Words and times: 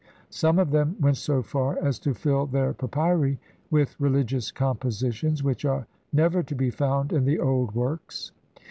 Some 0.31 0.57
of 0.57 0.71
them 0.71 0.95
went 0.99 1.17
so 1.17 1.43
far 1.43 1.77
as 1.77 1.99
fill 1.99 2.47
their 2.47 2.73
papyri 2.73 3.37
with 3.69 3.95
religious 3.99 4.49
compositions 4.51 5.43
which 5.43 5.63
are 5.63 5.85
never 6.11 6.41
to 6.41 6.55
be 6.55 6.71
found 6.71 7.13
in 7.13 7.23
the 7.23 7.37
old 7.37 7.75
works. 7.75 8.31